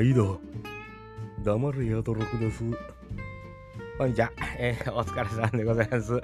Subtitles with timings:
[0.00, 0.40] 毎度。
[1.44, 2.64] 黙れやとろくです。
[3.98, 4.32] こんにちは。
[4.58, 6.22] えー、お疲れさんでございます。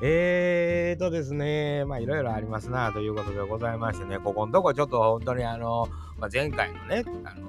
[0.00, 5.88] えーとですね、まあいろいろありますなということでございましてね、ここのとこちょっと本当にあの、
[6.20, 7.48] まあ、前回のね、あの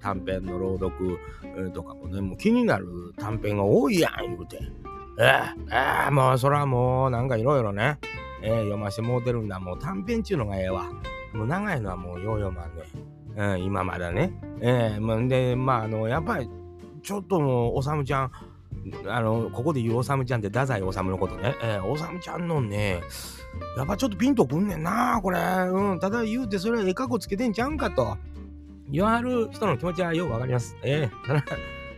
[0.00, 2.88] 短編の朗読とかもね、もう気になる
[3.18, 4.58] 短編が多いやん言うて。
[5.20, 5.26] えー、
[5.70, 8.00] えー、もうそれはもうなんかいろいろね、
[8.42, 9.60] えー、読ましてもうてるんだ。
[9.60, 10.90] もう短編っちゅうのがええわ。
[11.34, 13.11] もう長いのはもうよう読まんね。
[13.36, 14.32] うん、今まだね。
[14.60, 16.48] えー、まで、まあ、あの、やっぱり、
[17.02, 18.30] ちょっともう、おさむちゃん、
[19.06, 21.54] あの、ここで言うおさむちゃんって、太宰治のことね。
[21.62, 23.00] えー、おさむちゃんのね、
[23.76, 25.38] やっぱちょっとピンとくんねんな、これ。
[25.38, 28.16] うん、ただ言うて、それはええかこつけてんちゃうんかと。
[28.90, 30.76] 言わはる人の気持ちはよくわかります。
[30.82, 31.44] ええー、ただ、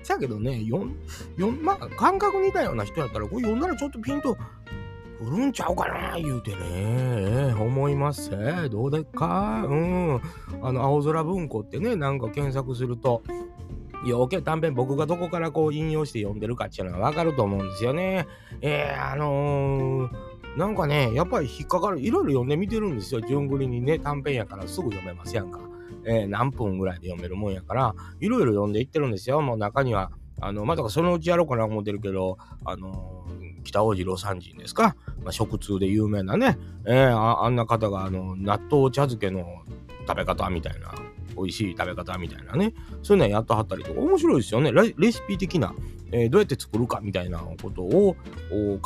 [0.02, 0.96] せやけどね、よん、
[1.37, 4.37] よん、まあ、感覚似たような人やったら、これ読んだらちょっとピンと
[5.24, 8.30] 来るんちゃうかな言うてね、思います。
[8.32, 9.65] えー、どうでっか？
[9.66, 10.21] うん。
[10.62, 13.23] あの青空文庫ってねなんか検索すると
[14.04, 18.26] よけ短編僕がどこからこう引用して読んでるかっていうのはわかると思うんですよね。
[18.60, 23.23] えー、あのー、なんかねやっぱり引っかかるいろいろ読んでみてるんですよ。
[23.23, 25.59] 順繰りにね短編やからすぐ読めますやんか。
[26.07, 29.41] えー、何分ぐらいで読めるもんやからいろいろ読んでいってるんですよ。
[29.41, 30.10] もう中には
[30.41, 39.45] あのまだかそのうちやろうかな思ってるけどあのー北大路魯山人ですか、まあ、食通で有名なね、えー、ああんな方があの納豆茶漬けの
[40.07, 40.95] 食べ方みたいな
[41.37, 42.74] 美味しい食べ方みたいなね。
[43.02, 44.70] そういうのやってはったりとか面白いですよね。
[44.73, 45.74] レシピ的な、
[46.12, 48.16] えー、どうやって作るかみたいなことを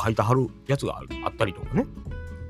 [0.01, 1.85] 書いてはるやつがあったりとかね。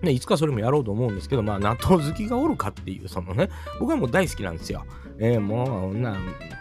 [0.01, 4.85] ね、いつかそれもやろうと思うんですけど、まあ、納豆好きがおるかっていう、そのね、僕はもう大好きなんですよ。
[5.17, 6.11] えー、もう、な、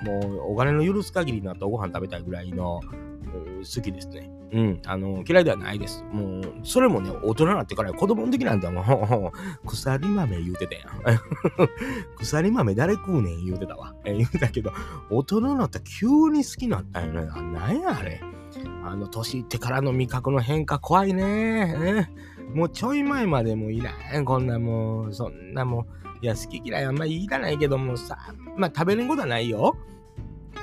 [0.02, 2.80] もう、お金の許す限り納豆ご飯食べたいぐらいの、
[3.28, 4.30] 好きですね。
[4.50, 6.04] うん、あの、嫌いではないです。
[6.10, 9.32] もう、それもね、大人になってから子供の時なんても
[9.64, 11.20] う、鎖豆言うてたやん。
[12.18, 13.94] 鎖豆誰食うねん言うてたわ。
[14.04, 14.72] え言うたけど、
[15.10, 17.26] 大人になったら急に好きになったんやね。
[17.26, 18.22] なんやあれ。
[18.84, 22.10] あの、年いってからの味覚の変化怖いね。
[22.54, 24.24] もうちょい前までもいらん。
[24.24, 25.84] こんなもう、そんなもう、
[26.22, 28.18] いや、好き嫌いあんまりいらないけどもさ、
[28.56, 29.76] まあ食べれんことはないよ。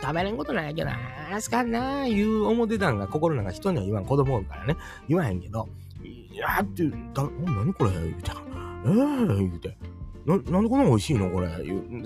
[0.05, 4.77] 食べれんことないけどな、すかんな、言う思ってたんが心なんか人には言わん子供おるからね、
[5.07, 5.67] 言わへんけど、
[6.03, 9.77] いやって、だ、何これ言うて、ええー、言うて。
[10.25, 11.49] な、なんでこんな美味しいのこれ。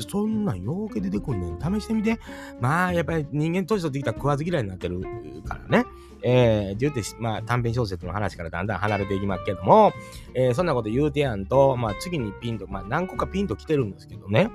[0.07, 1.79] そんなんようけ出てくんねん。
[1.79, 2.19] 試してみて。
[2.59, 5.01] まあ、やっぱり人間年取ってきたら食わず嫌いになってる
[5.47, 5.85] からね。
[6.21, 9.93] えー、言うて、まあ、短編小説の話からだんだん離れていきますけども、
[10.33, 14.49] えー、そんなこと言うてやんと、まあ、次にピンと、まあ、何個かピンと来てるんですけどね。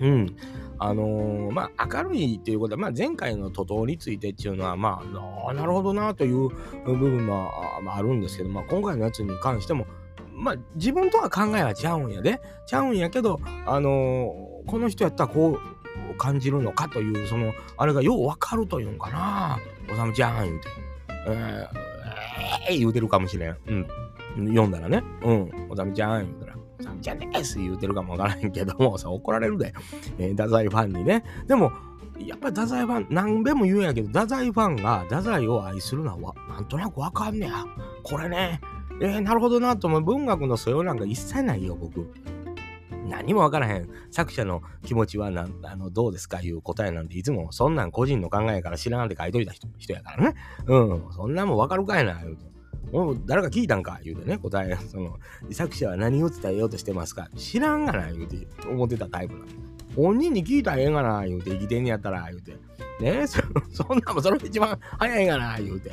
[0.00, 0.36] うん。
[0.82, 5.02] あのー、まあ、明るいっていうことは、まあ、前回の徒党についてっていうのは、ま
[5.48, 6.48] あ、なるほどなという
[6.84, 9.86] 部分は、まあ、あるんですけど、まあ、今回のやつに関しても、
[10.32, 12.40] まあ、自分とは考えはちゃうんやで。
[12.66, 15.58] ちゃうんやけど、あのー、この人やったらこ
[16.12, 19.58] う感じるのかという、その、あれがようわかるというんかな。
[19.92, 20.68] おさむちゃん言うて。
[21.28, 21.68] えー、
[22.70, 23.56] えー、言うてるかもしれん。
[23.66, 23.86] うん。
[24.48, 25.02] 読んだらね。
[25.22, 25.68] うん。
[25.70, 26.61] おさむちゃん言うたら。
[26.82, 29.72] さんちゃんです言うてるかもわからへんけども、 さ、怒られるで。
[30.18, 31.24] えー、太宰ファンにね。
[31.46, 31.72] でも、
[32.18, 37.64] やっぱり太宰ファン、何べも言うんやけど、太宰ファンが太宰を愛するのは、なんとなくわかんねや。
[38.02, 38.60] これね、
[39.00, 40.00] えー、なるほどなと思う。
[40.02, 42.08] 文学の素養なんか一切ないよ、僕。
[43.08, 43.88] 何もわからへん。
[44.10, 50.34] 作者の気持ちはなあのどうですかいう答えなんていつもそんなん個人の考えから知らんって書いといた人人やからね。
[50.66, 51.04] うん。
[51.12, 52.44] そんなんもわかるかいな、言うて。
[52.90, 54.00] もう誰か聞いたんか？
[54.04, 55.18] 言うてね、答え、 その、
[55.50, 57.28] 作者は何を伝えようとしてますか？
[57.36, 59.46] 知らんがな、言うて思ってたタイプなん
[59.94, 62.56] 本人に聞いたらええがな、言うて、生きてんやったら、言うて。
[63.00, 63.40] ねそ
[63.84, 65.92] そんなんもそれが一番早いがな、言うて。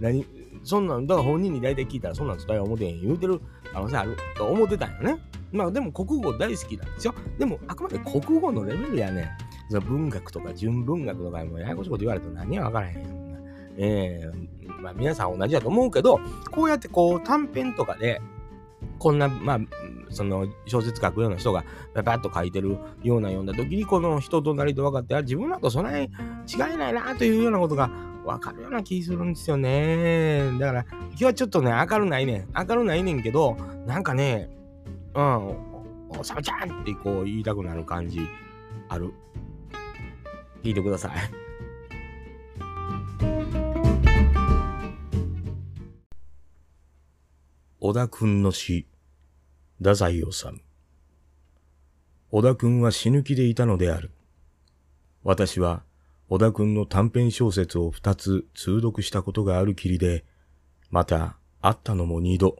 [0.00, 0.24] 何
[0.64, 3.40] そんなん、だから本人に大体聞いたらそんなん伝え思てへん言うてる
[3.72, 5.18] 可能性あると思ってたんよね。
[5.50, 7.14] まあでも国語大好きなんですよ。
[7.38, 9.30] でもあくまで国語のレベルやね
[9.70, 13.27] その文学とか純文学とかもややこしいこと言われても何は分からへん。
[13.78, 18.20] えー、まあ皆さん同じだと思うけど、こうやってこう短編とかで、
[18.98, 19.58] こんな、まあ、
[20.10, 21.64] その小説書くような人が
[21.94, 27.90] パパッと書いてるような読んだ時にこの人となりと分かってあ自分らとそない違いないなというようなことが
[28.24, 30.50] 分かるような気するんですよね。
[30.58, 32.48] だから今日はちょっとね明るないねん。
[32.56, 33.56] 明るないねんけど
[33.86, 34.50] なんかね
[35.14, 35.56] うん
[36.10, 38.20] おさむちゃんってこう言いたくなる感じ
[38.88, 39.12] ある。
[40.62, 41.47] 聞いてください。
[47.80, 48.88] 小田君の死、
[49.78, 50.26] 太宰治。
[52.32, 54.10] 小田君は死ぬ気でいたのである。
[55.22, 55.84] 私は
[56.28, 60.24] 小田君の短編小説を二つ通読したことがあるきりで、
[60.90, 62.56] また会ったのも二度。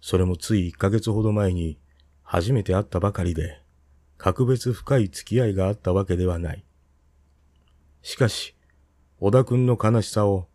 [0.00, 1.78] それもつい一ヶ月ほど前に
[2.22, 3.60] 初めて会ったばかりで、
[4.16, 6.64] 格別深い付き合いがあったわけではない。
[8.00, 8.56] しかし、
[9.18, 10.46] 小田くんの悲しさを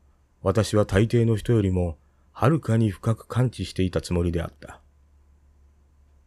[0.42, 2.00] 私は大抵の人よりも
[2.38, 4.82] はるかに深く感知していたつもりであった。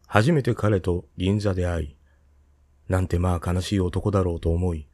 [0.07, 1.95] 初めて彼と銀座で会い、
[2.87, 4.87] なんてまあ悲しい男だろうと思い、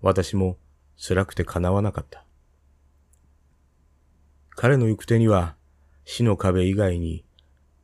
[0.00, 0.56] 私も
[0.96, 2.24] 辛くて叶わなかった。
[4.48, 5.56] 彼の行く手には
[6.06, 7.22] 死の壁以外に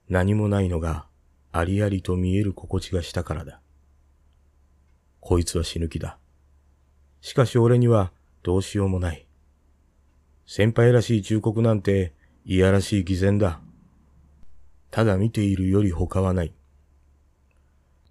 [0.08, 1.06] 何もないのが
[1.52, 3.60] ありありと見える心地がしたからだ。
[5.20, 6.16] こいつは死ぬ気だ。
[7.20, 8.12] しかし俺には
[8.42, 9.26] どうしようもない。
[10.46, 12.15] 先輩らしい忠告なんて
[12.48, 13.58] いやらしい偽善だ。
[14.92, 16.52] ただ見ているより他はない。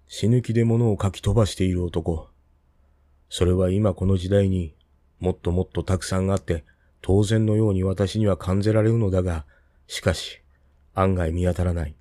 [0.08, 2.28] 死ぬ気で物を書き飛ばしている男。
[3.30, 4.74] それは今この時代に
[5.20, 6.66] もっともっとたくさんあって
[7.00, 9.46] 当然のように私には感じられるのだが、
[9.86, 10.42] しかし
[10.92, 11.96] 案外見当たらない。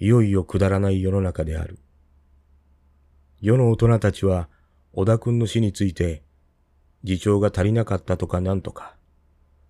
[0.00, 1.78] いよいよくだらない世の中である。
[3.40, 4.48] 世の大人たちは
[4.92, 6.24] 小田君の死について、
[7.06, 8.96] 次長が足りなかったとかなんとか、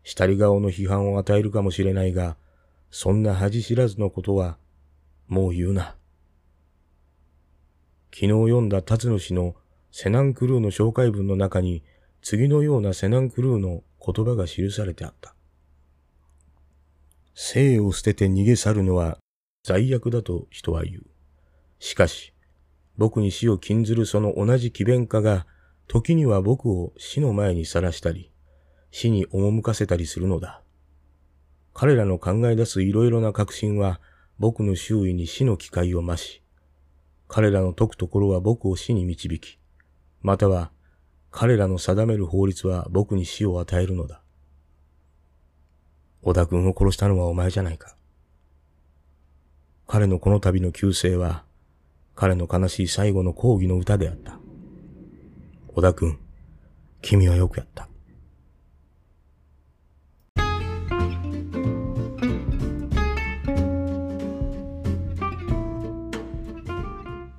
[0.04, 2.36] 下り顔の批判を与えるかもしれないが、
[2.90, 4.56] そんな恥知らずのことは、
[5.26, 5.96] もう言うな。
[8.12, 9.56] 昨日読んだ辰野氏の
[9.90, 11.82] セナンクルーの紹介文の中に、
[12.22, 15.34] 次のようなセナンクルーの言葉が記されてあった。
[17.34, 19.18] 生を捨てて逃げ去るのは
[19.64, 21.02] 罪悪だと人は言う。
[21.78, 22.32] しかし、
[22.96, 25.46] 僕に死を禁ずるその同じ奇弁家が、
[25.88, 28.30] 時には僕を死の前にさらしたり、
[28.96, 30.62] 死に赴かせたりするのだ。
[31.72, 34.00] 彼らの考え出すいろいろな確信は、
[34.38, 36.44] 僕の周囲に死の機会を増し、
[37.26, 39.58] 彼らの解くところは僕を死に導き、
[40.22, 40.70] または
[41.32, 44.22] 彼らの定める法律は僕に死を与えるのだ。
[46.22, 47.96] 小田君を殺したのはお前じゃないか。
[49.88, 51.42] 彼のこの度の旧姓は、
[52.14, 54.38] 彼の悲しい最後の抗議の歌であった。
[55.74, 56.16] 小田君、
[57.02, 57.88] 君はよくやった。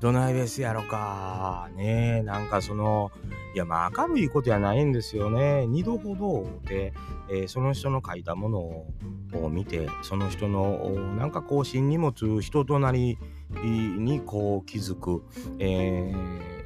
[0.06, 1.68] どないですやろか。
[1.76, 3.12] ねえ、なんかその、
[3.56, 5.66] いや、まあ明るいことやないんですよね。
[5.66, 6.94] 二度ほどで、
[7.28, 13.18] えー、その人の書いたものを見て、その人のなんかこう、心に持つ人となり
[13.64, 15.24] にこう気づく。
[15.58, 16.14] え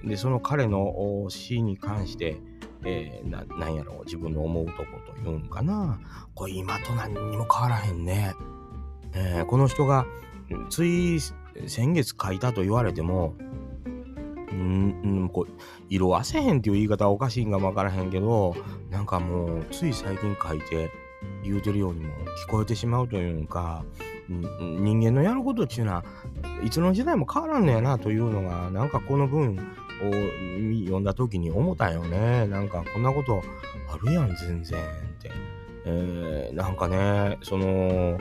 [0.04, 2.42] ー、で、その彼の死に関して、
[2.84, 4.84] えー、ななんやろう、自分の思うとこ
[5.16, 5.98] というんかな。
[6.36, 8.34] これ今と何にも変わらへんね。
[9.14, 10.06] えー、この人が、
[10.70, 11.20] つい
[11.68, 13.36] 先月書いたと言われても、
[14.52, 15.52] うん、ん、こう、
[15.90, 18.56] 色あせへんっていう言い方はおかしいんかもわからへんけど、
[18.90, 20.90] なんかもう、つい最近書いて
[21.44, 22.14] 言うてるようにも
[22.48, 23.84] 聞こえてしまうというか、
[24.30, 26.04] 人間のやることっていうのは、
[26.64, 29.58] いつの時代も変わらんのやなというのが、なんかこの文を
[30.84, 32.48] 読んだ時に思ったよね。
[32.48, 33.42] なんかこんなこと
[33.92, 34.84] あるやん、全然っ
[35.22, 35.32] て。
[35.86, 38.20] えー、なんかね、その、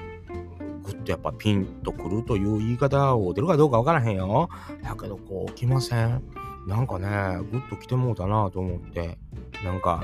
[0.89, 4.49] グッとやっぱピンとくるという言い方を出るかどうかわからへんよ。
[4.83, 6.23] だけどこう来ません？
[6.67, 7.09] なんかね、
[7.51, 9.19] グッと来てもうたなと思って、
[9.65, 10.03] なんか、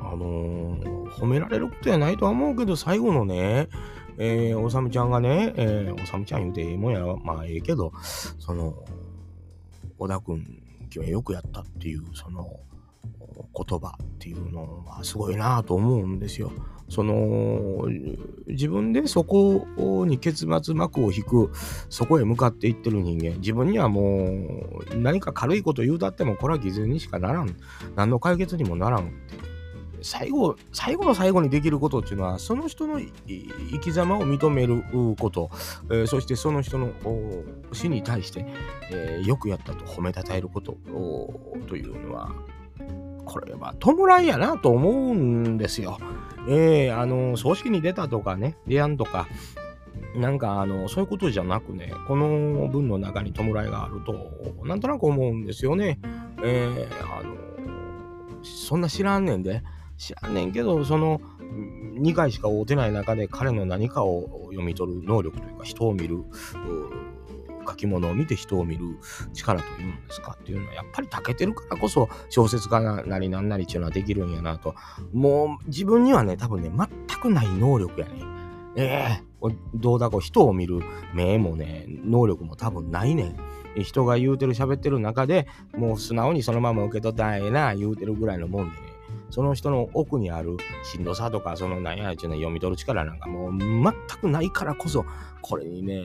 [0.00, 3.68] あのー、褒められることやないとは思うけど、最後のね、
[4.18, 7.92] えー、おさむちゃんがね、えー、おさむちゃん言うてええもんやまあええけど、
[8.38, 8.74] その、
[9.98, 10.44] 小田くん、
[10.94, 12.60] 今日よくやったっていう、その、
[13.54, 16.52] 言葉っていうのはすごいなと思うんですよ。
[16.88, 17.88] その
[18.46, 19.66] 自分でそこ
[20.06, 21.50] に結末幕を引く
[21.88, 23.36] そこへ向かっていってる人間。
[23.38, 24.26] 自分にはも
[24.90, 27.56] う何か軽いこと言うだってもこれは偽善にしかならん。
[27.96, 29.52] 何の解決にもならんって
[30.02, 34.84] 最後最後の最後にできることっていうのはその人の生き様を認める
[35.18, 35.50] こと、
[35.84, 36.92] えー、そしてその人の
[37.72, 38.44] 死に対して、
[38.90, 40.76] えー、よくやったと褒めたたえること
[41.68, 42.32] というのは
[43.32, 45.98] これは弔いやなと思うんですよ。
[46.48, 49.26] えー、あの、葬式に出たとかね、出やんとか、
[50.14, 55.98] なんかあの、そういうことじゃなくね、この文の中に弔いがあると、なんとなく思うんですよね。
[56.44, 57.34] えー、あの、
[58.42, 59.62] そんな知らんねんで、
[59.96, 61.22] 知らんねんけど、その、
[61.94, 66.24] 2回しか会うてない中で彼の何かを読み取る能力というか、人を見る、
[67.66, 68.84] 書き物を見て人を見る
[69.32, 74.74] 力というんですかっていうのはやっぱり長けてるからこそ小説家なりなんなりっていうのはできるんやなと。
[75.12, 78.14] もう自分にはね多分ね全くない能力やね。
[78.74, 80.80] ええー、どうだこう人を見る
[81.12, 83.24] 目もね能力も多分ないね。
[83.24, 83.36] ん
[83.80, 88.91] 人が言うてる喋ってる中でもう素直にそのまま受け取ったらええな言うてるぐらいのもんでね。
[89.32, 93.82] その人の奥にあるしんどさとか、その何やっていうの読み取る力なんかもう全
[94.20, 95.06] くないからこそ、
[95.40, 96.02] これにね、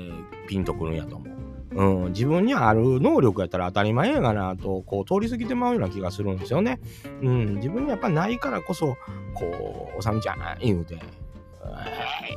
[0.47, 1.37] ピンとくるんやと思う。
[1.75, 6.79] うん、自分にある能力やったら当たり前やがなと、こう通り過ぎてまうような気がするんですよね。
[7.21, 8.95] うん、自分にやっぱないからこそ、
[9.33, 10.97] こう、おさみちゃん、言うて、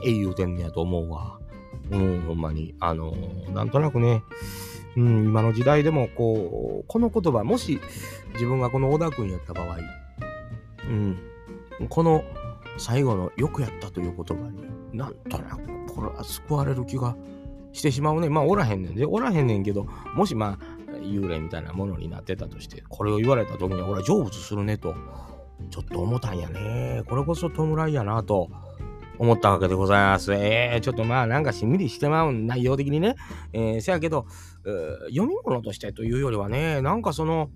[0.04, 1.38] えー、言うてんねやと思うわ。
[1.90, 2.74] うん、ほんまに。
[2.80, 3.14] あの、
[3.54, 4.24] なんとなくね、
[4.96, 7.80] うん、今の時代でも、こう、この言葉、もし
[8.34, 9.78] 自分がこの小田君やった場合、
[10.90, 12.24] うん、この
[12.78, 17.16] 最後のよくやったという言葉に、なんとなくこれは救われる気が
[17.72, 18.28] してしまうね。
[18.28, 24.94] まあ、おらへんねんで、おらへんねんけど、もしまあ、幽霊みたいなものになってたとして、これを言われた時に、俺は成仏するねと、
[25.70, 27.02] ちょっと思ったんやね。
[27.08, 28.48] これこそ弔いやなと。
[29.20, 30.32] 思ったわけでございます。
[30.32, 33.16] えー、ちょっとまあなんかしんみりしてまう内容的にね。
[33.52, 34.24] えー、せやけど、
[35.10, 37.50] 読み物としてというよりはね、なんかその、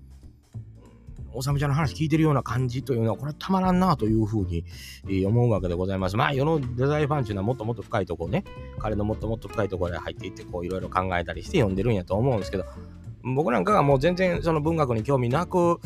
[1.35, 4.63] おさむちゃんの話聞いてるような感じというのは、これたまらんなというふうに、
[5.25, 6.17] 思うわけでございます。
[6.17, 8.43] まあ、世のデザインファンっていうのはもっともっと深いところね、
[8.79, 12.65] 彼のもっともっと深いところへ入っていって、こういろいろ考えたりして読んでるんやと思うんですけど、
[13.23, 15.79] 僕なんかがもう全然その文学に興味なく、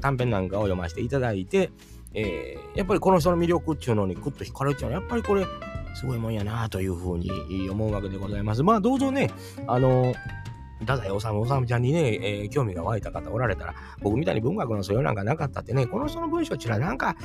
[0.00, 1.70] 短編なんかを読ませていただいて、
[2.14, 5.46] えー、やっぱりこの人の魅力っていうのにグッと惹かれちゃうのはやっぱりこれ
[5.94, 8.62] すごいもんやなというふうに思うわけでございます。
[8.62, 9.30] まあどうぞね、
[9.66, 10.14] あのー
[10.80, 17.16] 太宰治、治ちゃんにね、えー、興味が湧いた方おられたら、僕みたいに文学の素養なんかなかったってね、この人の文章っていうのはなんか、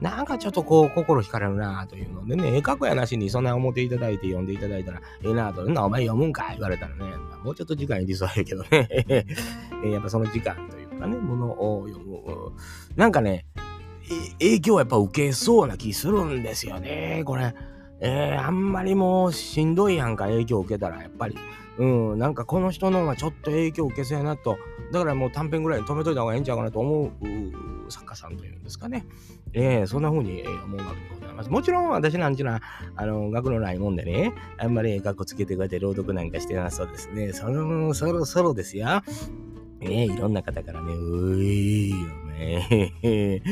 [0.00, 8.68] なんかちょっとこう、心惹かれるなというのでね、ええかくやなしにそんな思っていただいて読んでいただいたら、ええなと、なお前読むんか言われたらね、まあ、もうちょっと時間いりそうやけどね、
[9.08, 12.18] えー、やっぱその時間というかね、ものを読む。
[12.96, 13.46] なんかね、
[14.38, 17.54] 影響はやっぱ受けそうな気するんですよね、これ。
[18.00, 21.36] えー、あんまりもうしんどいやんか、影響を受けたら、やっぱり。
[21.78, 24.58] うん、なんかこの人の方がちょっと影響を受けそうやなと。
[24.92, 27.10] だからもう短編ぐらいに止めといた方がいいんちゃうかなと思う
[27.90, 29.06] 作家さんというんですかね。
[29.52, 31.50] えー、そんな風に思うわけでございます。
[31.50, 32.62] もちろん私なんちゅうのは、
[32.96, 37.32] あの、学のないもんでね、あんまり学校つけてこうやって朗読なんかしてなそうですね。
[37.32, 39.02] その、そろそろですよ。
[39.80, 43.42] えー、いろんな方からね、うい、お前、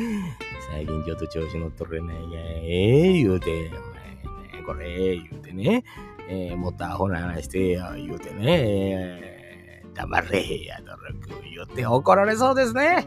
[0.70, 3.70] 最近ちょっと調子乗っとるねんや、ええー、言うて、
[4.66, 5.84] これ、言うてね、
[6.28, 10.92] えー、もっとアホな話してよ、言うてね、えー、黙れや、努
[11.32, 13.06] 力、言うて怒られそうですね。